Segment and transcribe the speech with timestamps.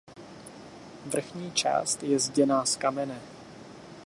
[1.05, 3.21] Vrchní část je zděná z kamene.